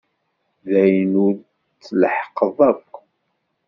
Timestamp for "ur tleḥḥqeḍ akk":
1.25-2.93